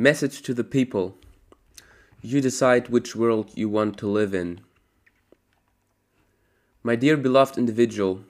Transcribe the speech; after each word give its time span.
Message 0.00 0.42
to 0.42 0.54
the 0.54 0.62
people. 0.62 1.16
You 2.22 2.40
decide 2.40 2.88
which 2.88 3.16
world 3.16 3.50
you 3.56 3.68
want 3.68 3.98
to 3.98 4.06
live 4.06 4.32
in. 4.32 4.60
My 6.84 6.94
dear 6.94 7.16
beloved 7.16 7.58
individual, 7.58 8.20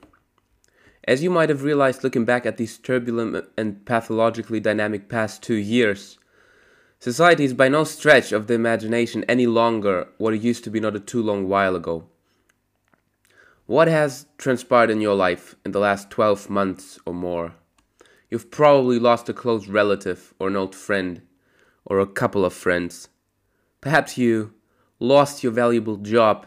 as 1.04 1.22
you 1.22 1.28
might 1.28 1.50
have 1.50 1.64
realized 1.64 2.02
looking 2.02 2.24
back 2.24 2.46
at 2.46 2.56
these 2.56 2.78
turbulent 2.78 3.44
and 3.58 3.84
pathologically 3.84 4.60
dynamic 4.60 5.10
past 5.10 5.42
two 5.42 5.56
years, 5.56 6.16
society 7.00 7.44
is 7.44 7.52
by 7.52 7.68
no 7.68 7.84
stretch 7.84 8.32
of 8.32 8.46
the 8.46 8.54
imagination 8.54 9.22
any 9.24 9.46
longer 9.46 10.08
what 10.16 10.32
it 10.32 10.40
used 10.40 10.64
to 10.64 10.70
be 10.70 10.80
not 10.80 10.96
a 10.96 11.00
too 11.00 11.22
long 11.22 11.48
while 11.48 11.76
ago. 11.76 12.08
What 13.66 13.88
has 13.88 14.24
transpired 14.38 14.88
in 14.88 15.02
your 15.02 15.14
life 15.14 15.54
in 15.66 15.72
the 15.72 15.80
last 15.80 16.08
12 16.08 16.48
months 16.48 16.98
or 17.04 17.12
more? 17.12 17.56
You've 18.30 18.50
probably 18.50 18.98
lost 18.98 19.28
a 19.28 19.34
close 19.34 19.68
relative 19.68 20.32
or 20.38 20.48
an 20.48 20.56
old 20.56 20.74
friend 20.74 21.20
or 21.88 21.98
a 21.98 22.06
couple 22.06 22.44
of 22.44 22.52
friends. 22.52 23.08
Perhaps 23.80 24.16
you 24.16 24.52
lost 25.00 25.42
your 25.42 25.52
valuable 25.52 25.96
job, 25.96 26.46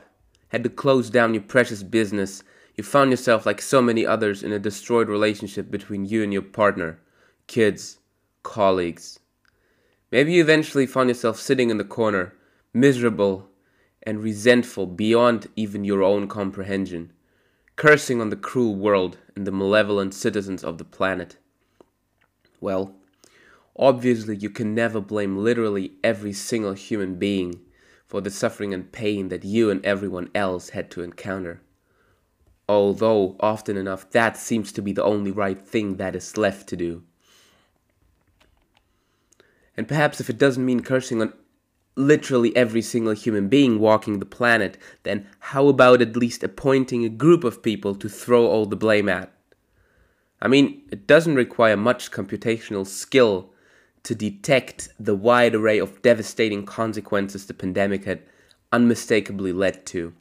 had 0.50 0.64
to 0.64 0.70
close 0.70 1.10
down 1.10 1.34
your 1.34 1.44
precious 1.44 1.84
business. 1.84 2.44
You 2.76 2.84
found 2.84 3.10
yourself, 3.12 3.46
like 3.46 3.62
so 3.62 3.82
many 3.82 4.06
others, 4.06 4.44
in 4.44 4.52
a 4.52 4.60
destroyed 4.60 5.10
relationship 5.10 5.72
between 5.72 6.06
you 6.06 6.24
and 6.24 6.32
your 6.32 6.42
partner, 6.42 7.00
kids, 7.48 7.98
colleagues. 8.44 9.20
Maybe 10.12 10.34
you 10.34 10.42
eventually 10.42 10.86
found 10.86 11.10
yourself 11.10 11.40
sitting 11.40 11.70
in 11.70 11.78
the 11.78 11.84
corner, 11.84 12.34
miserable 12.74 13.50
and 14.04 14.24
resentful 14.24 14.88
beyond 14.88 15.48
even 15.56 15.84
your 15.84 16.04
own 16.04 16.28
comprehension, 16.28 17.14
cursing 17.76 18.20
on 18.20 18.30
the 18.30 18.36
cruel 18.36 18.76
world 18.76 19.18
and 19.36 19.48
the 19.48 19.52
malevolent 19.52 20.14
citizens 20.14 20.64
of 20.64 20.78
the 20.78 20.84
planet. 20.84 21.38
Well, 22.60 22.96
Obviously, 23.78 24.36
you 24.36 24.50
can 24.50 24.76
never 24.76 25.00
blame 25.00 25.38
literally 25.38 25.94
every 26.04 26.34
single 26.34 26.74
human 26.74 27.16
being 27.16 27.62
for 28.08 28.22
the 28.22 28.30
suffering 28.30 28.74
and 28.74 28.92
pain 28.92 29.30
that 29.30 29.46
you 29.46 29.70
and 29.70 29.86
everyone 29.86 30.30
else 30.36 30.70
had 30.70 30.92
to 30.92 31.02
encounter. 31.02 31.62
Although, 32.68 33.36
often 33.40 33.78
enough, 33.78 34.10
that 34.12 34.38
seems 34.38 34.72
to 34.74 34.82
be 34.82 34.92
the 34.92 35.04
only 35.04 35.32
right 35.32 35.60
thing 35.60 35.98
that 35.98 36.16
is 36.16 36.38
left 36.38 36.68
to 36.70 36.76
do. 36.76 37.04
And 39.78 39.88
perhaps 39.88 40.20
if 40.20 40.30
it 40.30 40.38
doesn't 40.38 40.66
mean 40.66 40.82
cursing 40.82 41.22
on 41.22 41.34
literally 41.96 42.56
every 42.56 42.82
single 42.82 43.14
human 43.14 43.48
being 43.48 43.80
walking 43.80 44.20
the 44.20 44.26
planet, 44.26 44.78
then 45.04 45.28
how 45.40 45.68
about 45.68 46.02
at 46.02 46.16
least 46.16 46.44
appointing 46.44 47.04
a 47.04 47.10
group 47.10 47.44
of 47.44 47.64
people 47.64 47.96
to 47.96 48.10
throw 48.10 48.46
all 48.46 48.66
the 48.66 48.76
blame 48.76 49.10
at? 49.10 49.32
I 50.42 50.48
mean, 50.48 50.82
it 50.92 51.08
doesn't 51.08 51.36
require 51.36 51.78
much 51.78 52.12
computational 52.12 52.86
skill 52.86 53.52
to 54.04 54.16
detect 54.16 54.90
the 55.00 55.16
wide 55.16 55.56
array 55.56 55.80
of 55.80 56.02
devastating 56.02 56.66
consequences 56.66 57.46
the 57.46 57.54
pandemic 57.54 58.06
had 58.06 58.24
unmistakably 58.72 59.54
led 59.54 59.86
to. 59.86 60.14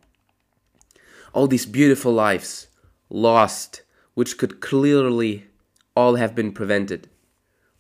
All 1.33 1.47
these 1.47 1.67
beautiful 1.67 2.13
lives 2.13 2.67
lost, 3.09 3.83
which 4.15 4.37
could 4.37 4.61
clearly 4.61 5.47
all 5.97 6.17
have 6.17 6.35
been 6.35 6.53
prevented. 6.53 7.09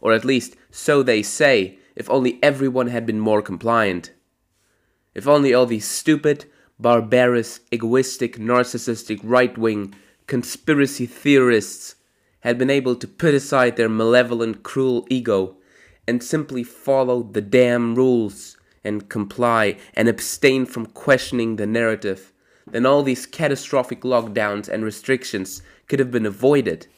Or 0.00 0.12
at 0.12 0.24
least, 0.24 0.56
so 0.70 1.02
they 1.02 1.22
say, 1.22 1.78
if 1.94 2.08
only 2.08 2.38
everyone 2.42 2.88
had 2.88 3.04
been 3.04 3.20
more 3.20 3.42
compliant. 3.42 4.12
If 5.14 5.26
only 5.26 5.52
all 5.52 5.66
these 5.66 5.86
stupid, 5.86 6.46
barbarous, 6.78 7.60
egoistic, 7.70 8.38
narcissistic, 8.38 9.20
right 9.22 9.56
wing 9.58 9.94
conspiracy 10.26 11.06
theorists 11.06 11.96
had 12.40 12.56
been 12.56 12.70
able 12.70 12.94
to 12.94 13.08
put 13.08 13.34
aside 13.34 13.76
their 13.76 13.88
malevolent, 13.88 14.62
cruel 14.62 15.06
ego 15.10 15.56
and 16.10 16.22
simply 16.22 16.64
follow 16.64 17.22
the 17.22 17.40
damn 17.40 17.94
rules 17.94 18.58
and 18.82 19.08
comply 19.08 19.76
and 19.94 20.08
abstain 20.08 20.66
from 20.66 20.86
questioning 20.86 21.54
the 21.54 21.66
narrative, 21.66 22.32
then 22.68 22.84
all 22.84 23.04
these 23.04 23.26
catastrophic 23.26 24.00
lockdowns 24.00 24.68
and 24.68 24.84
restrictions 24.84 25.62
could 25.86 26.00
have 26.00 26.10
been 26.10 26.26
avoided. 26.26 26.88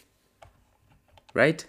Right? 1.34 1.66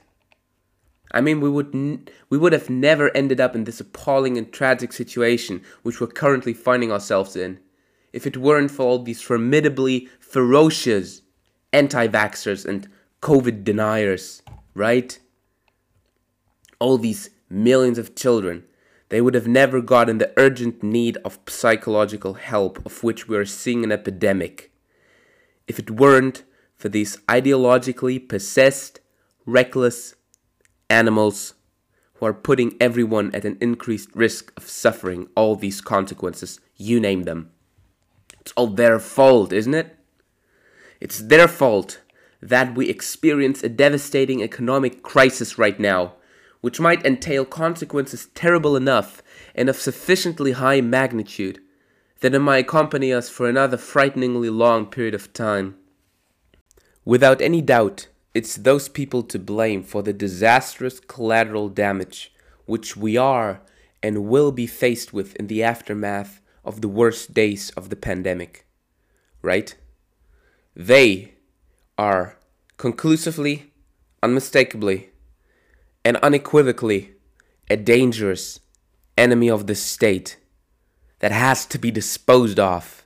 I 1.11 1.19
mean, 1.19 1.41
we 1.41 1.49
would 1.49 1.75
n- 1.75 2.07
we 2.29 2.37
would 2.37 2.53
have 2.53 2.69
never 2.69 3.15
ended 3.15 3.41
up 3.41 3.55
in 3.55 3.65
this 3.65 3.81
appalling 3.81 4.37
and 4.37 4.51
tragic 4.51 4.93
situation 4.93 5.61
which 5.83 5.99
we're 5.99 6.07
currently 6.07 6.53
finding 6.53 6.91
ourselves 6.91 7.35
in 7.35 7.59
if 8.13 8.25
it 8.25 8.37
weren't 8.37 8.71
for 8.71 8.83
all 8.83 8.99
these 9.03 9.21
formidably 9.21 10.07
ferocious 10.19 11.21
anti-vaxxers 11.73 12.65
and 12.65 12.87
COVID 13.21 13.65
deniers, 13.65 14.43
right? 14.73 15.19
All 16.83 16.97
these 16.97 17.29
millions 17.49 17.97
of 17.97 18.13
children, 18.13 18.65
they 19.07 19.21
would 19.21 19.35
have 19.35 19.47
never 19.47 19.79
gotten 19.79 20.17
the 20.17 20.33
urgent 20.35 20.83
need 20.83 21.17
of 21.23 21.39
psychological 21.47 22.33
help 22.33 22.85
of 22.85 23.01
which 23.05 23.25
we 23.25 23.37
are 23.37 23.45
seeing 23.45 23.85
an 23.85 23.91
epidemic. 23.93 24.69
If 25.65 25.79
it 25.79 25.89
weren't 25.89 26.43
for 26.75 26.89
these 26.89 27.15
ideologically 27.29 28.27
possessed, 28.27 28.99
reckless 29.45 30.15
animals 30.89 31.53
who 32.15 32.25
are 32.25 32.33
putting 32.33 32.75
everyone 32.81 33.33
at 33.33 33.45
an 33.45 33.57
increased 33.61 34.09
risk 34.13 34.51
of 34.57 34.67
suffering 34.67 35.29
all 35.37 35.55
these 35.55 35.79
consequences, 35.79 36.59
you 36.75 36.99
name 36.99 37.23
them. 37.23 37.49
It's 38.41 38.51
all 38.57 38.67
their 38.67 38.99
fault, 38.99 39.53
isn't 39.53 39.73
it? 39.73 39.95
It's 40.99 41.19
their 41.19 41.47
fault 41.47 42.01
that 42.41 42.75
we 42.75 42.89
experience 42.89 43.63
a 43.63 43.69
devastating 43.69 44.43
economic 44.43 45.01
crisis 45.01 45.57
right 45.57 45.79
now 45.79 46.15
which 46.63 46.79
might 46.79 47.05
entail 47.05 47.43
consequences 47.43 48.29
terrible 48.35 48.77
enough 48.77 49.21
and 49.53 49.67
of 49.67 49.75
sufficiently 49.75 50.53
high 50.53 50.79
magnitude 50.79 51.59
that 52.21 52.33
it 52.33 52.39
might 52.39 52.59
accompany 52.59 53.11
us 53.11 53.27
for 53.27 53.49
another 53.49 53.75
frighteningly 53.75 54.49
long 54.49 54.85
period 54.85 55.13
of 55.13 55.33
time. 55.33 55.75
Without 57.03 57.41
any 57.41 57.59
doubt, 57.59 58.07
it's 58.33 58.55
those 58.55 58.87
people 58.87 59.23
to 59.23 59.37
blame 59.37 59.83
for 59.83 60.01
the 60.01 60.13
disastrous 60.13 61.01
collateral 61.01 61.67
damage 61.67 62.33
which 62.65 62.95
we 62.95 63.17
are 63.17 63.61
and 64.01 64.29
will 64.29 64.53
be 64.53 64.65
faced 64.65 65.11
with 65.11 65.35
in 65.35 65.47
the 65.47 65.61
aftermath 65.61 66.39
of 66.63 66.79
the 66.79 66.87
worst 66.87 67.33
days 67.33 67.71
of 67.71 67.89
the 67.89 67.97
pandemic. 67.97 68.65
Right? 69.41 69.75
They 70.77 71.33
are 71.97 72.37
conclusively, 72.77 73.73
unmistakably, 74.23 75.09
and 76.05 76.17
unequivocally 76.17 77.13
a 77.69 77.77
dangerous 77.77 78.59
enemy 79.17 79.49
of 79.49 79.67
the 79.67 79.75
state 79.75 80.37
that 81.19 81.31
has 81.31 81.65
to 81.67 81.77
be 81.77 81.91
disposed 81.91 82.59
of. 82.59 83.05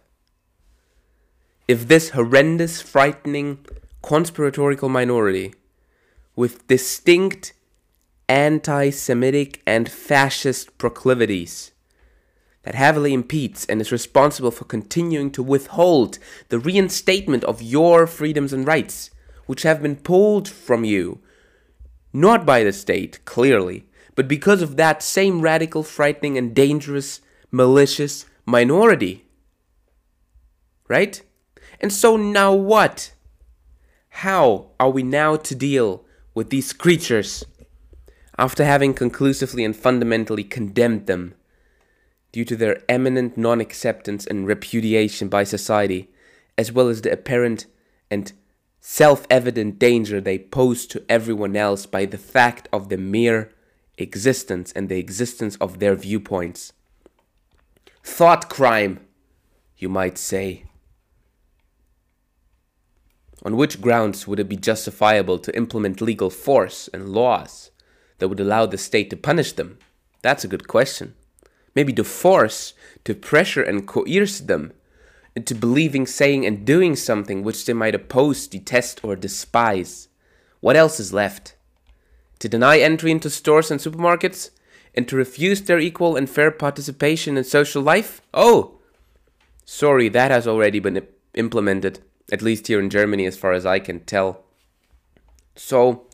If 1.68 1.88
this 1.88 2.12
horrendous, 2.12 2.82
frightening, 2.82 3.66
conspiratorial 4.02 4.90
minority, 4.90 5.54
with 6.36 6.68
distinct 6.68 7.54
anti 8.30 8.90
Semitic 8.90 9.62
and 9.68 9.90
fascist 9.90 10.78
proclivities, 10.78 11.72
that 12.64 12.76
heavily 12.76 13.14
impedes 13.14 13.66
and 13.66 13.80
is 13.80 13.92
responsible 13.92 14.52
for 14.52 14.66
continuing 14.66 15.32
to 15.32 15.44
withhold 15.44 16.20
the 16.50 16.60
reinstatement 16.60 17.44
of 17.44 17.62
your 17.62 18.08
freedoms 18.08 18.52
and 18.52 18.68
rights, 18.68 19.10
which 19.46 19.64
have 19.64 19.82
been 19.82 19.96
pulled 19.96 20.50
from 20.50 20.84
you 20.84 21.20
not 22.18 22.48
by 22.48 22.64
the 22.64 22.74
state, 22.74 23.24
clearly, 23.26 23.86
but 24.16 24.28
because 24.28 24.64
of 24.64 24.76
that 24.76 25.04
same 25.04 25.40
radical, 25.42 25.84
frightening, 25.84 26.36
and 26.36 26.56
dangerous, 26.56 27.22
malicious 27.52 28.26
minority. 28.44 29.26
Right? 30.88 31.22
And 31.80 31.94
so 31.94 32.18
now 32.18 32.54
what? 32.54 33.14
How 34.10 34.72
are 34.80 34.90
we 34.90 35.04
now 35.04 35.36
to 35.36 35.54
deal 35.54 36.06
with 36.34 36.50
these 36.50 36.74
creatures 36.74 37.46
after 38.36 38.66
having 38.66 38.96
conclusively 38.96 39.64
and 39.64 39.76
fundamentally 39.76 40.44
condemned 40.44 41.06
them 41.06 41.36
due 42.32 42.46
to 42.46 42.56
their 42.56 42.82
eminent 42.90 43.38
non 43.38 43.62
acceptance 43.62 44.26
and 44.26 44.48
repudiation 44.48 45.28
by 45.28 45.44
society, 45.44 46.10
as 46.58 46.72
well 46.72 46.88
as 46.88 47.04
the 47.04 47.12
apparent 47.12 47.68
and 48.10 48.34
self 48.90 49.28
evident 49.30 49.78
danger 49.78 50.22
they 50.22 50.40
pose 50.40 50.88
to 50.88 51.04
everyone 51.10 51.58
else 51.58 51.86
by 51.86 52.06
the 52.06 52.18
fact 52.18 52.70
of 52.72 52.88
the 52.88 52.98
mere 52.98 53.52
existence 53.98 54.72
and 54.72 54.88
the 54.88 54.98
existence 54.98 55.58
of 55.58 55.80
their 55.80 55.94
viewpoints. 55.94 56.72
Thought 58.02 58.50
crime, 58.50 59.02
you 59.78 59.90
might 59.90 60.18
say. 60.18 60.64
On 63.44 63.58
which 63.58 63.82
grounds 63.82 64.26
would 64.26 64.40
it 64.40 64.48
be 64.48 64.56
justifiable 64.56 65.38
to 65.40 65.56
implement 65.56 66.00
legal 66.00 66.30
force 66.30 66.88
and 66.94 67.10
laws 67.10 67.72
that 68.20 68.30
would 68.30 68.40
allow 68.40 68.66
the 68.66 68.78
state 68.78 69.10
to 69.10 69.18
punish 69.18 69.52
them? 69.52 69.80
That's 70.22 70.46
a 70.46 70.48
good 70.54 70.70
question. 70.70 71.14
Maybe 71.76 71.92
to 71.92 72.06
force, 72.06 72.74
to 73.04 73.14
pressure 73.14 73.62
and 73.62 73.86
coerce 73.86 74.40
them 74.40 74.72
into 75.38 75.56
believing, 75.56 76.06
saying, 76.06 76.46
and 76.46 76.66
doing 76.66 76.96
something 76.96 77.44
which 77.44 77.66
they 77.66 77.74
might 77.74 77.96
oppose, 77.96 78.48
detest, 78.48 79.00
or 79.04 79.16
despise. 79.16 80.10
What 80.60 80.76
else 80.76 81.00
is 81.00 81.14
left? 81.14 81.56
To 82.40 82.50
deny 82.50 82.80
entry 82.80 83.12
into 83.12 83.30
stores 83.30 83.72
and 83.72 83.80
supermarkets? 83.80 84.50
and 84.98 85.08
to 85.08 85.16
refuse 85.16 85.62
their 85.62 85.80
equal 85.80 86.16
and 86.16 86.28
fair 86.28 86.50
participation 86.50 87.38
in 87.38 87.44
social 87.44 87.84
life? 87.84 88.20
Oh, 88.34 88.80
sorry, 89.64 90.10
that 90.10 90.32
has 90.32 90.48
already 90.48 90.80
been 90.80 91.08
implemented, 91.36 92.00
at 92.32 92.42
least 92.42 92.66
here 92.66 92.80
in 92.80 92.90
Germany, 92.90 93.28
as 93.28 93.38
far 93.38 93.54
as 93.54 93.64
I 93.64 93.78
can 93.78 94.00
tell. 94.00 94.44
So, 95.56 96.08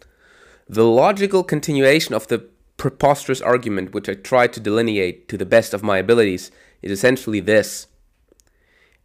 the 0.67 0.83
logical 0.83 1.45
continuation 1.45 2.13
of 2.13 2.27
the 2.27 2.49
preposterous 2.75 3.39
argument 3.39 3.93
which 3.93 4.09
I 4.09 4.15
tried 4.15 4.51
to 4.53 4.59
delineate 4.59 5.29
to 5.29 5.37
the 5.37 5.45
best 5.45 5.73
of 5.73 5.81
my 5.81 5.99
abilities 5.99 6.51
is 6.81 6.91
essentially 6.91 7.39
this. 7.39 7.87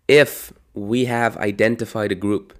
If 0.08 0.54
we 0.72 1.04
have 1.04 1.36
identified 1.36 2.10
a 2.10 2.14
group 2.14 2.54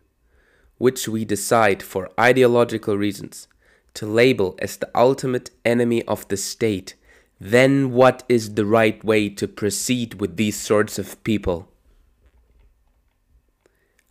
which 0.76 1.08
we 1.08 1.24
decide 1.24 1.82
for 1.82 2.10
ideological 2.20 2.98
reasons 2.98 3.48
to 3.94 4.04
label 4.06 4.54
as 4.58 4.76
the 4.76 4.90
ultimate 4.94 5.50
enemy 5.64 6.04
of 6.04 6.28
the 6.28 6.36
state, 6.36 6.94
then 7.40 7.92
what 7.92 8.22
is 8.28 8.54
the 8.54 8.66
right 8.66 9.02
way 9.02 9.30
to 9.30 9.48
proceed 9.48 10.20
with 10.20 10.36
these 10.36 10.58
sorts 10.58 10.98
of 10.98 11.24
people? 11.24 11.68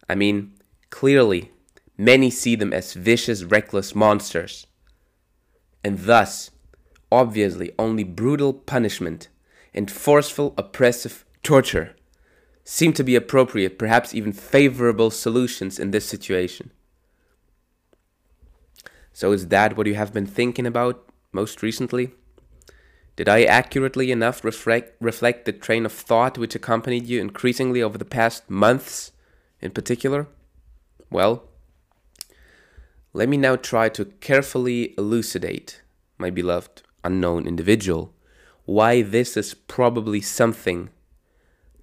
I 0.09 0.15
mean, 0.15 0.53
clearly, 0.89 1.51
many 1.95 2.31
see 2.31 2.55
them 2.55 2.73
as 2.73 2.93
vicious, 2.93 3.43
reckless 3.43 3.93
monsters. 3.93 4.65
And 5.83 5.99
thus, 5.99 6.49
obviously, 7.11 7.71
only 7.77 8.03
brutal 8.03 8.51
punishment 8.53 9.27
and 9.75 9.91
forceful, 9.91 10.55
oppressive 10.57 11.23
torture 11.43 11.96
seem 12.69 12.91
to 12.91 13.01
be 13.01 13.15
appropriate, 13.15 13.79
perhaps 13.79 14.13
even 14.13 14.33
favorable 14.33 15.09
solutions 15.09 15.79
in 15.79 15.91
this 15.91 16.05
situation. 16.05 16.69
So, 19.13 19.31
is 19.31 19.47
that 19.47 19.77
what 19.77 19.87
you 19.87 19.95
have 19.95 20.11
been 20.11 20.25
thinking 20.25 20.67
about 20.67 21.07
most 21.31 21.63
recently? 21.63 22.11
Did 23.15 23.29
I 23.29 23.43
accurately 23.43 24.11
enough 24.11 24.43
reflect, 24.43 24.97
reflect 24.99 25.45
the 25.45 25.53
train 25.53 25.85
of 25.85 25.93
thought 25.93 26.37
which 26.37 26.55
accompanied 26.55 27.07
you 27.07 27.21
increasingly 27.21 27.81
over 27.81 27.97
the 27.97 28.03
past 28.03 28.49
months 28.49 29.13
in 29.61 29.71
particular? 29.71 30.27
Well, 31.09 31.45
let 33.13 33.29
me 33.29 33.37
now 33.37 33.55
try 33.55 33.87
to 33.89 34.03
carefully 34.19 34.93
elucidate, 34.97 35.81
my 36.17 36.29
beloved 36.29 36.83
unknown 37.05 37.47
individual, 37.47 38.13
why 38.65 39.03
this 39.03 39.37
is 39.37 39.53
probably 39.53 40.19
something 40.19 40.89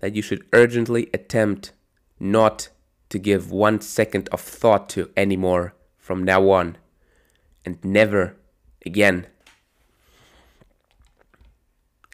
that 0.05 0.15
you 0.15 0.21
should 0.21 0.45
urgently 0.53 1.09
attempt 1.15 1.73
not 2.21 2.69
to 3.09 3.19
give 3.19 3.51
one 3.51 3.81
second 3.81 4.29
of 4.31 4.39
thought 4.39 4.87
to 4.87 5.11
anymore 5.17 5.73
from 5.97 6.23
now 6.23 6.51
on, 6.51 6.77
and 7.65 7.83
never 7.83 8.37
again. 8.85 9.27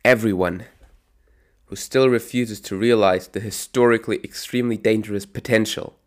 Everyone 0.05 0.67
who 1.65 1.75
still 1.75 2.09
refuses 2.09 2.61
to 2.61 2.77
realize 2.77 3.27
the 3.27 3.41
historically 3.41 4.21
extremely 4.23 4.77
dangerous 4.77 5.27
potential 5.27 5.99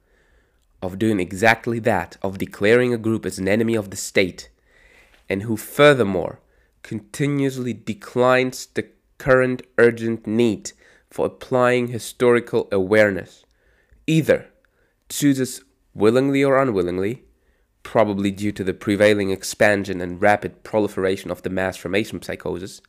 of 0.82 0.98
doing 0.98 1.20
exactly 1.20 1.80
that, 1.80 2.16
of 2.22 2.38
declaring 2.38 2.94
a 2.94 2.98
group 2.98 3.26
as 3.26 3.38
an 3.38 3.50
enemy 3.50 3.76
of 3.76 3.90
the 3.90 3.98
state, 3.98 4.50
and 5.28 5.42
who 5.42 5.58
furthermore 5.58 6.40
continuously 6.82 7.74
declines 7.74 8.68
the 8.68 8.88
current 9.18 9.64
urgent 9.78 10.26
need 10.26 10.72
for 11.14 11.28
applying 11.28 11.90
historical 11.90 12.68
awareness, 12.72 13.46
either 14.08 14.48
chooses 15.10 15.62
willingly 15.94 16.44
or 16.44 16.58
unwillingly, 16.58 17.22
probably 17.84 18.32
due 18.32 18.52
to 18.52 18.64
the 18.64 18.74
prevailing 18.74 19.30
expansion 19.30 20.02
and 20.02 20.24
rapid 20.24 20.64
proliferation 20.64 21.30
of 21.30 21.44
the 21.44 21.52
mass 21.52 21.78
formation 21.78 22.20
psychosis, 22.20 22.82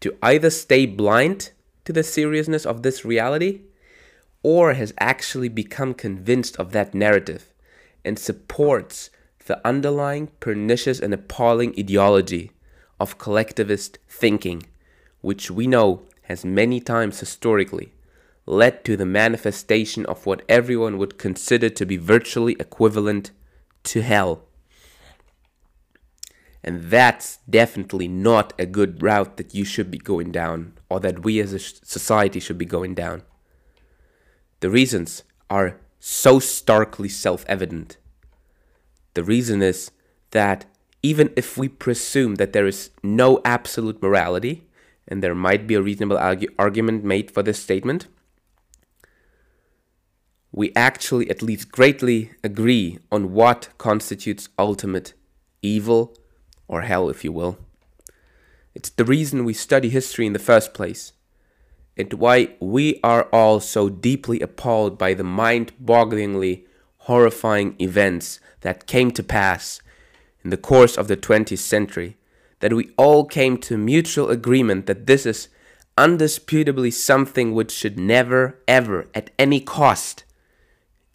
to 0.00 0.12
either 0.24 0.50
stay 0.50 0.86
blind 0.86 1.52
to 1.84 1.92
the 1.92 2.02
seriousness 2.02 2.66
of 2.66 2.82
this 2.82 3.04
reality 3.04 3.60
or 4.42 4.74
has 4.74 4.92
actually 4.98 5.48
become 5.48 5.94
convinced 5.94 6.56
of 6.56 6.72
that 6.72 6.94
narrative 6.94 7.54
and 8.04 8.18
supports 8.18 9.08
the 9.46 9.64
underlying 9.64 10.26
pernicious 10.40 10.98
and 10.98 11.14
appalling 11.14 11.72
ideology 11.78 12.50
of 12.98 13.18
collectivist 13.18 14.00
thinking, 14.08 14.64
which 15.20 15.48
we 15.48 15.68
know 15.68 16.07
has 16.28 16.44
many 16.44 16.78
times 16.78 17.20
historically 17.20 17.92
led 18.44 18.84
to 18.84 18.96
the 18.96 19.06
manifestation 19.06 20.04
of 20.06 20.26
what 20.26 20.42
everyone 20.48 20.98
would 20.98 21.18
consider 21.18 21.68
to 21.70 21.86
be 21.86 21.96
virtually 21.96 22.54
equivalent 22.60 23.30
to 23.82 24.02
hell. 24.02 24.42
And 26.62 26.84
that's 26.84 27.38
definitely 27.48 28.08
not 28.08 28.52
a 28.58 28.66
good 28.66 29.02
route 29.02 29.38
that 29.38 29.54
you 29.54 29.64
should 29.64 29.90
be 29.90 29.98
going 29.98 30.30
down, 30.30 30.74
or 30.90 31.00
that 31.00 31.24
we 31.24 31.40
as 31.40 31.52
a 31.52 31.58
society 31.58 32.40
should 32.40 32.58
be 32.58 32.66
going 32.66 32.94
down. 32.94 33.22
The 34.60 34.70
reasons 34.70 35.22
are 35.48 35.78
so 35.98 36.38
starkly 36.38 37.08
self 37.08 37.44
evident. 37.48 37.96
The 39.14 39.24
reason 39.24 39.62
is 39.62 39.90
that 40.32 40.66
even 41.02 41.32
if 41.36 41.56
we 41.56 41.68
presume 41.68 42.34
that 42.36 42.52
there 42.52 42.66
is 42.66 42.90
no 43.02 43.40
absolute 43.44 44.02
morality, 44.02 44.67
and 45.08 45.22
there 45.22 45.34
might 45.34 45.66
be 45.66 45.74
a 45.74 45.82
reasonable 45.82 46.18
argu- 46.18 46.54
argument 46.58 47.02
made 47.02 47.30
for 47.30 47.42
this 47.42 47.60
statement, 47.60 48.06
we 50.52 50.72
actually 50.76 51.30
at 51.30 51.42
least 51.42 51.72
greatly 51.72 52.30
agree 52.44 52.98
on 53.10 53.32
what 53.32 53.68
constitutes 53.78 54.48
ultimate 54.58 55.14
evil, 55.62 56.16
or 56.68 56.82
hell, 56.82 57.08
if 57.08 57.24
you 57.24 57.32
will. 57.32 57.58
It's 58.74 58.90
the 58.90 59.04
reason 59.04 59.44
we 59.44 59.54
study 59.54 59.88
history 59.88 60.26
in 60.26 60.34
the 60.34 60.38
first 60.38 60.74
place, 60.74 61.12
and 61.96 62.12
why 62.12 62.54
we 62.60 63.00
are 63.02 63.24
all 63.32 63.60
so 63.60 63.88
deeply 63.88 64.40
appalled 64.40 64.98
by 64.98 65.14
the 65.14 65.24
mind 65.24 65.72
bogglingly 65.82 66.64
horrifying 67.08 67.74
events 67.80 68.38
that 68.60 68.86
came 68.86 69.10
to 69.12 69.22
pass 69.22 69.80
in 70.44 70.50
the 70.50 70.56
course 70.56 70.96
of 70.96 71.08
the 71.08 71.16
20th 71.16 71.58
century 71.58 72.17
that 72.60 72.72
we 72.72 72.90
all 72.96 73.24
came 73.24 73.58
to 73.58 73.76
mutual 73.76 74.30
agreement 74.30 74.86
that 74.86 75.06
this 75.06 75.24
is 75.26 75.48
undisputably 75.96 76.92
something 76.92 77.52
which 77.52 77.70
should 77.70 77.98
never, 77.98 78.58
ever, 78.66 79.08
at 79.14 79.30
any 79.38 79.60
cost, 79.60 80.24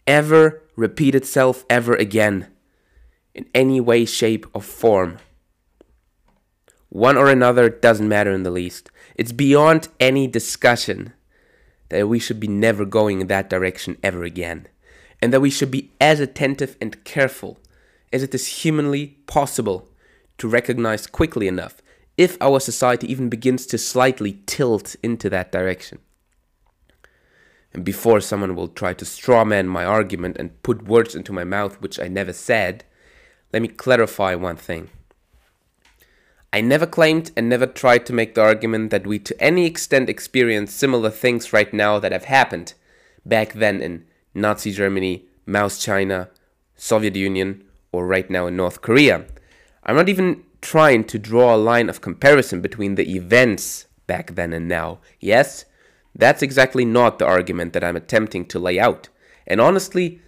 ever 0.06 0.62
repeat 0.76 1.14
itself 1.14 1.64
ever 1.70 1.94
again, 1.94 2.48
in 3.34 3.46
any 3.54 3.80
way, 3.80 4.04
shape, 4.04 4.46
or 4.54 4.62
form. 4.62 5.18
One 6.88 7.16
or 7.16 7.28
another 7.28 7.68
doesn't 7.68 8.08
matter 8.08 8.30
in 8.30 8.44
the 8.44 8.50
least. 8.50 8.90
It's 9.16 9.32
beyond 9.32 9.88
any 9.98 10.26
discussion 10.26 11.12
that 11.88 12.08
we 12.08 12.18
should 12.18 12.38
be 12.38 12.48
never 12.48 12.84
going 12.84 13.20
in 13.20 13.26
that 13.28 13.50
direction 13.50 13.96
ever 14.02 14.22
again, 14.24 14.68
and 15.20 15.32
that 15.32 15.40
we 15.40 15.50
should 15.50 15.70
be 15.70 15.90
as 16.00 16.20
attentive 16.20 16.76
and 16.80 17.02
careful 17.04 17.58
as 18.12 18.22
it 18.22 18.34
is 18.34 18.62
humanly 18.62 19.18
possible 19.26 19.88
to 20.38 20.48
recognize 20.48 21.06
quickly 21.06 21.48
enough 21.48 21.82
if 22.16 22.36
our 22.40 22.60
society 22.60 23.10
even 23.10 23.28
begins 23.28 23.66
to 23.66 23.78
slightly 23.78 24.40
tilt 24.46 24.96
into 25.02 25.28
that 25.30 25.50
direction. 25.50 25.98
And 27.72 27.84
before 27.84 28.20
someone 28.20 28.54
will 28.54 28.68
try 28.68 28.94
to 28.94 29.04
strawman 29.04 29.66
my 29.66 29.84
argument 29.84 30.36
and 30.38 30.62
put 30.62 30.86
words 30.86 31.14
into 31.14 31.32
my 31.32 31.42
mouth 31.42 31.80
which 31.80 31.98
I 31.98 32.06
never 32.06 32.32
said, 32.32 32.84
let 33.52 33.62
me 33.62 33.68
clarify 33.68 34.34
one 34.34 34.56
thing. 34.56 34.90
I 36.52 36.60
never 36.60 36.86
claimed 36.86 37.32
and 37.36 37.48
never 37.48 37.66
tried 37.66 38.06
to 38.06 38.12
make 38.12 38.36
the 38.36 38.42
argument 38.42 38.92
that 38.92 39.08
we 39.08 39.18
to 39.18 39.42
any 39.42 39.66
extent 39.66 40.08
experience 40.08 40.72
similar 40.72 41.10
things 41.10 41.52
right 41.52 41.72
now 41.74 41.98
that 41.98 42.12
have 42.12 42.26
happened 42.26 42.74
back 43.26 43.54
then 43.54 43.80
in 43.80 44.04
Nazi 44.34 44.70
Germany, 44.70 45.24
Mao's 45.46 45.78
China, 45.78 46.30
Soviet 46.76 47.16
Union, 47.16 47.64
or 47.90 48.06
right 48.06 48.30
now 48.30 48.46
in 48.46 48.56
North 48.56 48.82
Korea. 48.82 49.24
I'm 49.84 49.96
not 49.96 50.08
even 50.08 50.44
trying 50.60 51.04
to 51.04 51.18
draw 51.18 51.54
a 51.54 51.56
line 51.56 51.88
of 51.88 52.00
comparison 52.00 52.60
between 52.60 52.94
the 52.94 53.14
events 53.14 53.86
back 54.06 54.34
then 54.34 54.52
and 54.52 54.66
now. 54.66 55.00
Yes, 55.20 55.64
that's 56.14 56.42
exactly 56.42 56.84
not 56.84 57.18
the 57.18 57.26
argument 57.26 57.72
that 57.74 57.84
I'm 57.84 57.96
attempting 57.96 58.46
to 58.46 58.58
lay 58.58 58.78
out. 58.78 59.08
And 59.46 59.60
honestly, 59.60 60.20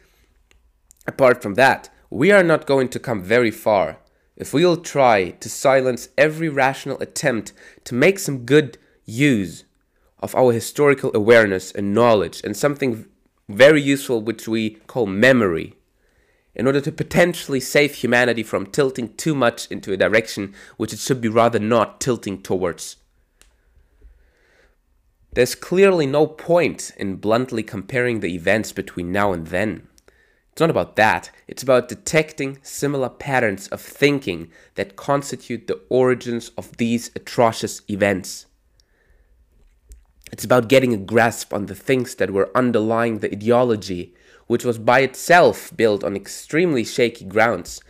apart 1.07 1.43
from 1.43 1.55
that, 1.55 1.89
we 2.11 2.31
are 2.31 2.43
not 2.43 2.67
going 2.67 2.89
to 2.91 2.99
come 2.99 3.23
very 3.23 3.51
far 3.51 3.99
if 4.37 4.53
we'll 4.53 4.77
try 4.77 5.31
to 5.31 5.49
silence 5.49 6.11
every 6.19 6.49
rational 6.49 7.01
attempt 7.01 7.53
to 7.85 7.95
make 7.95 8.19
some 8.19 8.45
good 8.45 8.77
use 9.07 9.65
of 10.21 10.35
our 10.35 10.53
historical 10.53 11.11
awareness 11.15 11.73
and 11.73 11.95
knowledge 11.95 12.43
and 12.45 12.57
something 12.57 13.07
very 13.49 13.81
useful 13.81 14.21
which 14.21 14.47
we 14.47 14.71
call 14.87 15.07
memory 15.07 15.75
in 16.57 16.67
order 16.67 16.81
to 16.81 16.91
potentially 16.91 17.61
save 17.61 17.95
humanity 17.95 18.43
from 18.43 18.67
tilting 18.67 19.15
too 19.15 19.35
much 19.35 19.71
into 19.71 19.93
a 19.93 19.97
direction 19.97 20.55
which 20.79 20.93
it 20.93 20.99
should 20.99 21.21
be 21.21 21.29
rather 21.29 21.59
not 21.59 22.01
tilting 22.01 22.43
towards. 22.43 22.97
There's 25.35 25.55
clearly 25.55 26.07
no 26.07 26.27
point 26.27 26.93
in 26.97 27.17
bluntly 27.17 27.63
comparing 27.63 28.21
the 28.21 28.35
events 28.35 28.73
between 28.73 29.13
now 29.13 29.35
and 29.35 29.49
then. 29.49 29.87
It's 30.51 30.61
not 30.61 30.71
about 30.71 30.97
that. 30.97 31.31
It's 31.47 31.63
about 31.63 31.91
detecting 31.91 32.59
similar 32.63 33.11
patterns 33.11 33.69
of 33.69 33.83
thinking 33.83 34.51
that 34.77 34.97
constitute 34.97 35.67
the 35.67 35.83
origins 35.91 36.51
of 36.57 36.79
these 36.79 37.11
atrocious 37.15 37.83
events. 37.91 38.47
It's 40.33 40.45
about 40.45 40.69
getting 40.69 40.93
a 40.93 40.99
grasp 40.99 41.55
on 41.55 41.67
the 41.67 41.75
things 41.75 42.17
that 42.17 42.31
were 42.31 42.51
underlying 42.55 43.19
the 43.19 43.33
ideology, 43.33 44.15
which 44.47 44.65
was 44.65 44.79
by 44.79 45.01
itself 45.01 45.75
built 45.77 46.03
on 46.05 46.17
extremely 46.17 46.85
shaky 46.85 47.25
grounds 47.25 47.81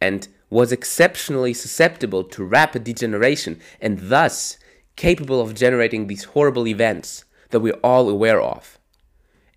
and 0.00 0.28
was 0.50 0.72
exceptionally 0.72 1.54
susceptible 1.54 2.24
to 2.24 2.44
rapid 2.44 2.84
degeneration 2.84 3.60
and 3.80 3.98
thus 4.10 4.58
capable 4.94 5.40
of 5.40 5.54
generating 5.54 6.06
these 6.06 6.24
horrible 6.24 6.66
events 6.66 7.24
that 7.50 7.60
we're 7.60 7.80
all 7.82 8.08
aware 8.08 8.40
of. 8.40 8.78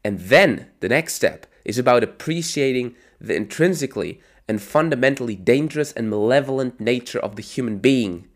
And 0.03 0.19
then 0.19 0.67
the 0.79 0.89
next 0.89 1.15
step 1.15 1.45
is 1.65 1.77
about 1.77 2.03
appreciating 2.03 2.95
the 3.19 3.35
intrinsically 3.35 4.21
and 4.47 4.61
fundamentally 4.61 5.35
dangerous 5.35 5.91
and 5.91 6.09
malevolent 6.09 6.79
nature 6.79 7.19
of 7.19 7.35
the 7.35 7.41
human 7.41 7.77
being. 7.77 8.27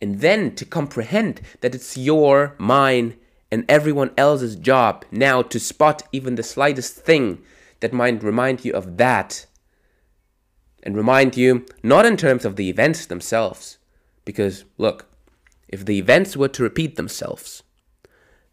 And 0.00 0.20
then 0.20 0.54
to 0.54 0.64
comprehend 0.64 1.40
that 1.60 1.74
it's 1.74 1.96
your, 1.96 2.54
mine, 2.58 3.16
and 3.50 3.64
everyone 3.68 4.12
else's 4.16 4.56
job 4.56 5.04
now 5.10 5.42
to 5.42 5.58
spot 5.58 6.02
even 6.12 6.34
the 6.34 6.42
slightest 6.42 6.96
thing 6.96 7.42
that 7.80 7.92
might 7.92 8.22
remind 8.22 8.64
you 8.64 8.72
of 8.72 8.96
that. 8.98 9.46
And 10.82 10.96
remind 10.96 11.36
you 11.36 11.66
not 11.82 12.06
in 12.06 12.16
terms 12.16 12.44
of 12.44 12.56
the 12.56 12.70
events 12.70 13.06
themselves, 13.06 13.78
because 14.24 14.64
look, 14.78 15.06
if 15.68 15.84
the 15.84 15.98
events 15.98 16.36
were 16.36 16.48
to 16.48 16.62
repeat 16.62 16.96
themselves, 16.96 17.62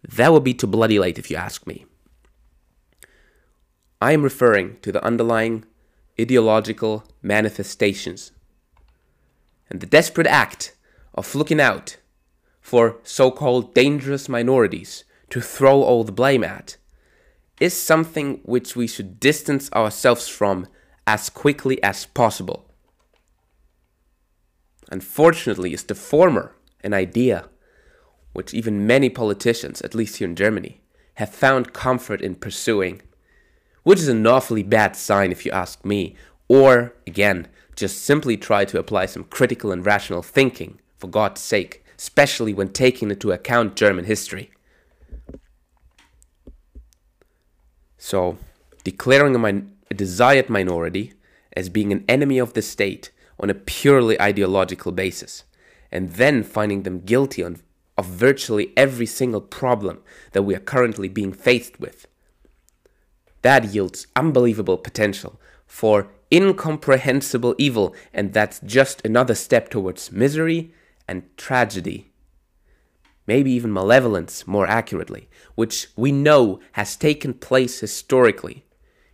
that 0.04 0.32
would 0.32 0.44
be 0.44 0.54
too 0.54 0.68
bloody 0.68 1.00
late 1.00 1.18
if 1.18 1.32
you 1.32 1.38
ask 1.38 1.66
me. 1.66 1.86
I 4.02 4.12
am 4.12 4.24
referring 4.24 4.78
to 4.82 4.92
the 4.92 5.04
underlying 5.04 5.66
ideological 6.20 7.04
manifestations 7.22 8.32
and 9.70 9.80
the 9.80 9.88
desperate 9.88 10.28
act 10.28 10.76
of 11.16 11.34
looking 11.34 11.60
out 11.60 11.98
for 12.68 12.98
so 13.02 13.32
called 13.32 13.74
dangerous 13.74 14.28
minorities 14.28 15.06
to 15.30 15.40
throw 15.40 15.82
all 15.82 16.04
the 16.04 16.12
blame 16.12 16.44
at 16.44 16.76
is 17.62 17.74
something 17.74 18.42
which 18.44 18.76
we 18.76 18.86
should 18.86 19.22
distance 19.22 19.72
ourselves 19.72 20.28
from 20.28 20.68
as 21.08 21.30
quickly 21.30 21.82
as 21.82 22.08
possible. 22.08 22.70
Unfortunately, 24.92 25.72
is 25.72 25.86
the 25.86 25.96
former 25.96 26.58
an 26.84 26.94
idea 26.94 27.48
which 28.34 28.54
even 28.54 28.86
many 28.86 29.10
politicians, 29.10 29.82
at 29.82 29.96
least 29.96 30.18
here 30.18 30.28
in 30.28 30.36
Germany, 30.36 30.82
have 31.14 31.34
found 31.34 31.72
comfort 31.72 32.20
in 32.20 32.36
pursuing, 32.36 33.02
which 33.84 34.00
is 34.00 34.10
an 34.10 34.28
awfully 34.28 34.62
bad 34.62 34.94
sign 34.98 35.32
if 35.32 35.46
you 35.46 35.54
ask 35.54 35.86
me, 35.86 36.18
or, 36.50 36.94
again, 37.08 37.48
just 37.78 38.04
simply 38.04 38.36
try 38.36 38.66
to 38.66 38.78
apply 38.78 39.06
some 39.06 39.24
critical 39.24 39.72
and 39.72 39.86
rational 39.86 40.22
thinking, 40.22 40.82
for 40.98 41.08
God's 41.08 41.40
sake, 41.40 41.86
especially 41.98 42.54
when 42.54 42.70
taking 42.70 43.10
into 43.12 43.32
account 43.32 43.76
German 43.76 44.06
history. 44.06 44.52
So, 47.98 48.38
declaring 48.84 49.36
a, 49.36 49.40
min- 49.40 49.76
a 49.90 49.94
desired 49.94 50.50
minority 50.50 51.14
as 51.54 51.70
being 51.70 51.92
an 51.92 52.06
enemy 52.08 52.38
of 52.38 52.54
the 52.54 52.62
state 52.62 53.12
on 53.40 53.50
a 53.50 53.56
purely 53.56 54.20
ideological 54.22 54.92
basis, 54.92 55.44
and 55.92 56.14
then 56.14 56.44
finding 56.44 56.84
them 56.84 57.00
guilty 57.00 57.44
on, 57.44 57.58
of 57.98 58.06
virtually 58.06 58.72
every 58.78 59.06
single 59.06 59.42
problem 59.42 60.02
that 60.34 60.44
we 60.44 60.56
are 60.56 60.60
currently 60.60 61.08
being 61.08 61.34
faced 61.34 61.80
with. 61.80 62.08
That 63.42 63.74
yields 63.74 64.08
unbelievable 64.16 64.78
potential 64.78 65.40
for 65.66 66.08
incomprehensible 66.32 67.56
evil, 67.58 67.96
and 68.14 68.34
that's 68.34 68.60
just 68.60 69.04
another 69.06 69.36
step 69.36 69.70
towards 69.70 70.12
misery 70.12 70.74
and 71.08 71.24
tragedy. 71.38 72.12
Maybe 73.26 73.52
even 73.52 73.74
malevolence, 73.74 74.48
more 74.48 74.68
accurately, 74.68 75.30
which 75.56 75.88
we 75.96 76.12
know 76.12 76.60
has 76.74 76.96
taken 76.96 77.34
place 77.34 77.80
historically, 77.80 78.66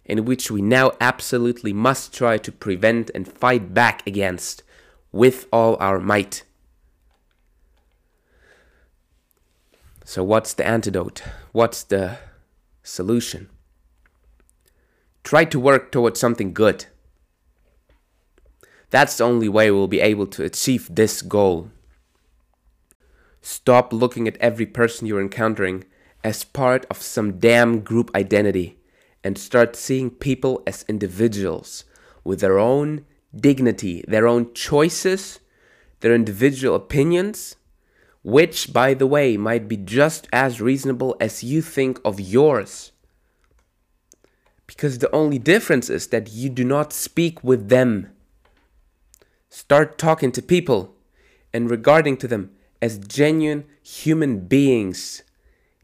and 0.05 0.27
which 0.27 0.51
we 0.51 0.61
now 0.61 0.91
absolutely 1.01 1.73
must 1.73 2.13
try 2.13 2.37
to 2.37 2.51
prevent 2.51 3.09
and 3.15 3.27
fight 3.27 3.73
back 3.73 4.05
against 4.05 4.63
with 5.11 5.47
all 5.51 5.77
our 5.79 5.99
might. 5.99 6.43
So, 10.05 10.23
what's 10.23 10.53
the 10.53 10.67
antidote? 10.67 11.23
What's 11.53 11.83
the 11.83 12.17
solution? 12.83 13.49
Try 15.23 15.45
to 15.45 15.59
work 15.59 15.91
towards 15.91 16.19
something 16.19 16.53
good. 16.53 16.85
That's 18.89 19.17
the 19.17 19.23
only 19.23 19.49
way 19.49 19.71
we'll 19.71 19.87
be 19.87 20.01
able 20.01 20.27
to 20.27 20.43
achieve 20.43 20.87
this 20.93 21.21
goal. 21.21 21.71
Stop 23.45 23.91
looking 23.91 24.25
at 24.25 24.37
every 24.37 24.65
person 24.65 25.05
you're 25.05 25.19
encountering 25.19 25.83
as 26.23 26.45
part 26.45 26.85
of 26.89 27.01
some 27.01 27.39
damn 27.39 27.81
group 27.81 28.09
identity 28.15 28.79
and 29.21 29.37
start 29.37 29.75
seeing 29.75 30.09
people 30.09 30.63
as 30.65 30.85
individuals 30.87 31.83
with 32.23 32.39
their 32.39 32.57
own 32.57 33.05
dignity, 33.35 34.01
their 34.07 34.27
own 34.27 34.53
choices, 34.53 35.41
their 35.99 36.15
individual 36.15 36.73
opinions, 36.73 37.57
which, 38.23 38.71
by 38.71 38.93
the 38.93 39.05
way, 39.05 39.35
might 39.35 39.67
be 39.67 39.75
just 39.75 40.25
as 40.31 40.61
reasonable 40.61 41.17
as 41.19 41.43
you 41.43 41.61
think 41.61 41.99
of 42.05 42.21
yours. 42.21 42.93
Because 44.67 44.99
the 44.99 45.13
only 45.13 45.37
difference 45.37 45.89
is 45.89 46.07
that 46.07 46.31
you 46.31 46.49
do 46.49 46.63
not 46.63 46.93
speak 46.93 47.43
with 47.43 47.67
them. 47.67 48.09
Start 49.49 49.97
talking 49.97 50.31
to 50.31 50.41
people 50.41 50.95
and 51.53 51.69
regarding 51.69 52.15
to 52.17 52.27
them 52.29 52.51
as 52.83 52.97
genuine 52.97 53.63
human 53.81 54.41
beings 54.41 55.23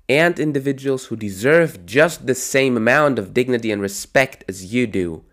and 0.10 0.38
individuals 0.38 1.06
who 1.06 1.16
deserve 1.16 1.86
just 1.86 2.28
the 2.28 2.36
same 2.36 2.76
amount 2.76 3.18
of 3.18 3.34
dignity 3.34 3.72
and 3.72 3.82
respect 3.82 4.44
as 4.50 4.74
you 4.74 4.86
do, 4.86 5.24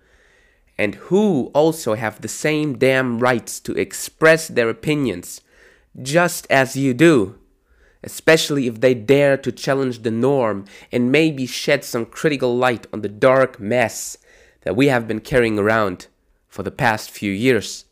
and 0.78 0.94
who 1.06 1.50
also 1.54 1.94
have 1.94 2.20
the 2.20 2.28
same 2.28 2.78
damn 2.78 3.18
rights 3.18 3.58
to 3.58 3.72
express 3.72 4.46
their 4.46 4.70
opinions 4.70 5.40
just 6.00 6.46
as 6.48 6.76
you 6.76 6.94
do, 6.94 7.36
especially 8.04 8.68
if 8.68 8.80
they 8.80 8.94
dare 8.94 9.36
to 9.36 9.50
challenge 9.50 10.02
the 10.02 10.10
norm 10.12 10.66
and 10.92 11.10
maybe 11.10 11.46
shed 11.46 11.82
some 11.84 12.06
critical 12.06 12.56
light 12.56 12.86
on 12.92 13.00
the 13.00 13.08
dark 13.08 13.58
mess 13.58 14.16
that 14.62 14.76
we 14.76 14.86
have 14.86 15.08
been 15.08 15.20
carrying 15.20 15.58
around 15.58 16.06
for 16.46 16.62
the 16.62 16.70
past 16.70 17.10
few 17.10 17.32
years. 17.32 17.85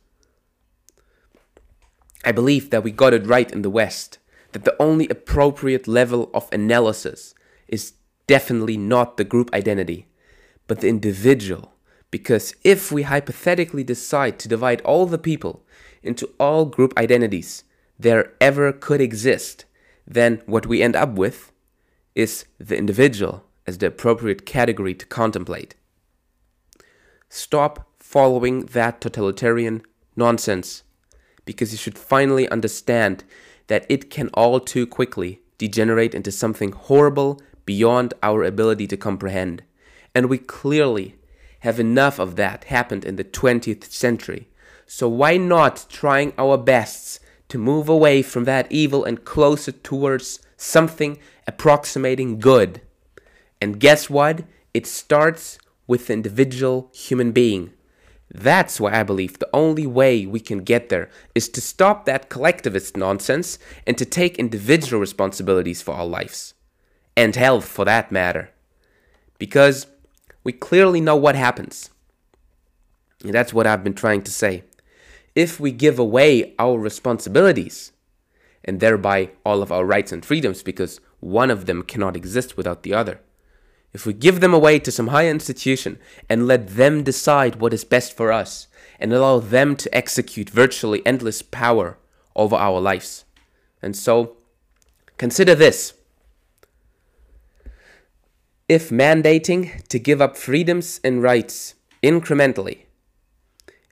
I 2.24 2.32
believe 2.32 2.70
that 2.70 2.82
we 2.82 2.90
got 2.90 3.14
it 3.14 3.26
right 3.26 3.50
in 3.50 3.62
the 3.62 3.70
West, 3.70 4.18
that 4.52 4.64
the 4.64 4.76
only 4.80 5.08
appropriate 5.08 5.86
level 5.86 6.30
of 6.32 6.48
analysis 6.52 7.34
is 7.68 7.94
definitely 8.26 8.76
not 8.76 9.16
the 9.16 9.24
group 9.24 9.52
identity, 9.52 10.06
but 10.66 10.80
the 10.80 10.88
individual. 10.88 11.72
Because 12.10 12.54
if 12.64 12.92
we 12.92 13.02
hypothetically 13.02 13.84
decide 13.84 14.38
to 14.38 14.48
divide 14.48 14.80
all 14.82 15.06
the 15.06 15.18
people 15.18 15.64
into 16.02 16.30
all 16.38 16.64
group 16.64 16.96
identities, 16.96 17.64
there 17.98 18.32
ever 18.40 18.72
could 18.72 19.00
exist, 19.00 19.64
then 20.06 20.40
what 20.46 20.66
we 20.66 20.82
end 20.82 20.94
up 20.94 21.10
with 21.10 21.52
is 22.14 22.46
the 22.58 22.76
individual 22.76 23.44
as 23.66 23.78
the 23.78 23.86
appropriate 23.86 24.46
category 24.46 24.94
to 24.94 25.06
contemplate. 25.06 25.74
Stop 27.28 27.88
following 27.98 28.66
that 28.66 29.00
totalitarian 29.00 29.82
nonsense 30.14 30.83
because 31.44 31.72
you 31.72 31.78
should 31.78 31.98
finally 31.98 32.48
understand 32.48 33.24
that 33.66 33.86
it 33.88 34.10
can 34.10 34.28
all 34.34 34.60
too 34.60 34.86
quickly 34.86 35.40
degenerate 35.58 36.14
into 36.14 36.32
something 36.32 36.72
horrible 36.72 37.40
beyond 37.64 38.14
our 38.22 38.44
ability 38.44 38.86
to 38.86 38.96
comprehend. 38.96 39.62
And 40.14 40.28
we 40.28 40.38
clearly 40.38 41.16
have 41.60 41.80
enough 41.80 42.18
of 42.18 42.36
that 42.36 42.64
happened 42.64 43.04
in 43.04 43.16
the 43.16 43.24
20th 43.24 43.84
century. 43.84 44.48
So 44.86 45.08
why 45.08 45.38
not 45.38 45.86
trying 45.88 46.34
our 46.36 46.58
bests 46.58 47.20
to 47.48 47.58
move 47.58 47.88
away 47.88 48.22
from 48.22 48.44
that 48.44 48.70
evil 48.70 49.04
and 49.04 49.24
closer 49.24 49.72
towards 49.72 50.40
something 50.56 51.18
approximating 51.46 52.38
good. 52.38 52.80
And 53.60 53.78
guess 53.78 54.10
what? 54.10 54.44
It 54.72 54.86
starts 54.86 55.58
with 55.86 56.06
the 56.06 56.14
individual 56.14 56.90
human 56.92 57.32
being. 57.32 57.72
That's 58.34 58.80
why 58.80 58.98
I 58.98 59.04
believe 59.04 59.38
the 59.38 59.48
only 59.52 59.86
way 59.86 60.26
we 60.26 60.40
can 60.40 60.58
get 60.58 60.88
there 60.88 61.08
is 61.36 61.48
to 61.50 61.60
stop 61.60 62.04
that 62.04 62.28
collectivist 62.28 62.96
nonsense 62.96 63.60
and 63.86 63.96
to 63.96 64.04
take 64.04 64.38
individual 64.40 65.00
responsibilities 65.00 65.80
for 65.80 65.94
our 65.94 66.04
lives. 66.04 66.52
And 67.16 67.36
health, 67.36 67.64
for 67.64 67.84
that 67.84 68.10
matter. 68.10 68.50
Because 69.38 69.86
we 70.42 70.52
clearly 70.52 71.00
know 71.00 71.14
what 71.14 71.36
happens. 71.36 71.90
And 73.22 73.32
that's 73.32 73.54
what 73.54 73.68
I've 73.68 73.84
been 73.84 73.94
trying 73.94 74.22
to 74.22 74.32
say 74.32 74.64
if 75.36 75.58
we 75.58 75.70
give 75.70 75.98
away 75.98 76.54
our 76.58 76.78
responsibilities 76.78 77.92
and 78.64 78.80
thereby 78.80 79.30
all 79.44 79.62
of 79.62 79.72
our 79.72 79.84
rights 79.84 80.12
and 80.12 80.24
freedoms 80.24 80.62
because 80.62 81.00
one 81.20 81.50
of 81.50 81.66
them 81.66 81.82
cannot 81.82 82.16
exist 82.16 82.56
without 82.56 82.82
the 82.82 82.94
other. 82.94 83.20
If 83.94 84.04
we 84.04 84.12
give 84.12 84.40
them 84.40 84.52
away 84.52 84.80
to 84.80 84.92
some 84.92 85.08
higher 85.08 85.30
institution 85.30 85.98
and 86.28 86.46
let 86.46 86.68
them 86.68 87.04
decide 87.04 87.56
what 87.56 87.72
is 87.72 87.84
best 87.84 88.14
for 88.16 88.32
us 88.32 88.66
and 88.98 89.12
allow 89.12 89.38
them 89.38 89.76
to 89.76 89.94
execute 89.96 90.50
virtually 90.50 91.00
endless 91.06 91.40
power 91.40 91.96
over 92.34 92.56
our 92.56 92.80
lives. 92.80 93.24
And 93.80 93.96
so, 93.96 94.36
consider 95.16 95.54
this. 95.54 95.94
If 98.68 98.90
mandating 98.90 99.86
to 99.88 99.98
give 99.98 100.20
up 100.20 100.36
freedoms 100.36 101.00
and 101.04 101.22
rights 101.22 101.74
incrementally, 102.02 102.80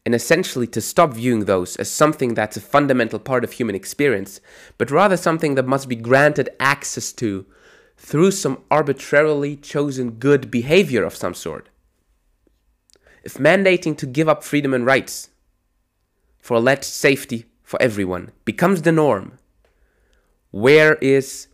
and 0.04 0.14
essentially 0.14 0.66
to 0.66 0.80
stop 0.80 1.12
viewing 1.12 1.44
those 1.44 1.76
as 1.76 1.90
something 1.90 2.35
that's 2.35 2.56
a 2.56 2.61
fundamental 2.61 3.21
part 3.21 3.44
of 3.44 3.52
human 3.52 3.76
experience, 3.76 4.40
but 4.76 4.90
rather 4.90 5.16
something 5.16 5.54
that 5.54 5.66
must 5.66 5.88
be 5.88 5.94
granted 5.94 6.49
access 6.59 7.12
to 7.12 7.47
through 8.02 8.32
some 8.32 8.59
arbitrarily 8.68 9.54
chosen 9.54 10.11
good 10.11 10.50
behavior 10.50 11.04
of 11.04 11.14
some 11.14 11.32
sort. 11.32 11.68
If 13.23 13.35
mandating 13.35 13.97
to 13.99 14.06
give 14.06 14.28
up 14.28 14.42
freedom 14.42 14.75
and 14.75 14.85
rights 14.85 15.30
for 16.40 16.56
alleged 16.56 16.82
safety 16.85 17.47
for 17.62 17.80
everyone 17.80 18.32
becomes 18.44 18.82
the 18.82 18.90
norm, 18.90 19.38
where 20.50 20.97
is 20.97 21.47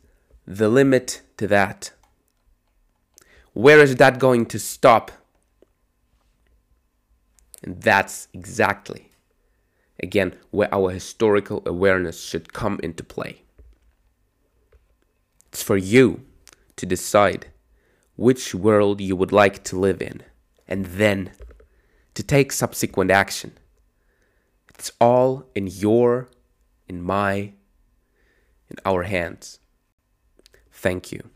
the 0.47 0.71
limit 0.71 1.21
to 1.37 1.47
that? 1.49 1.93
Where 3.53 3.81
is 3.81 3.97
that 3.97 4.19
going 4.19 4.47
to 4.47 4.59
stop? 4.59 5.13
And 7.63 7.83
that's 7.83 8.27
exactly, 8.33 9.13
again, 10.03 10.35
where 10.51 10.73
our 10.75 10.93
historical 10.93 11.63
awareness 11.67 12.25
should 12.25 12.55
come 12.55 12.81
into 12.83 13.05
play. 13.05 13.43
It's 15.53 15.63
for 15.63 15.77
you 15.77 16.25
to 16.79 16.87
decide 16.87 17.49
which 18.17 18.55
world 18.55 19.01
you 19.01 19.15
would 19.15 19.33
like 19.33 19.63
to 19.65 19.79
live 19.79 20.03
in 20.03 20.23
and 20.67 20.87
then 20.87 21.31
to 22.15 22.23
take 22.23 22.51
subsequent 22.51 23.11
action. 23.11 23.53
It's 24.71 24.91
all 25.01 25.45
in 25.55 25.67
your, 25.67 26.29
in 26.89 27.03
my, 27.03 27.53
in 28.71 28.77
our 28.85 29.05
hands. 29.05 29.61
Thank 30.73 31.13
you. 31.13 31.31